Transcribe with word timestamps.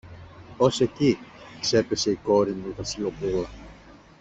Ως 0.57 0.79
εκεί 0.81 1.17
ξέπεσε 1.59 2.11
η 2.11 2.15
κόρη 2.15 2.51
μου 2.51 2.67
η 2.67 2.73
Βασιλοπούλα; 2.77 3.49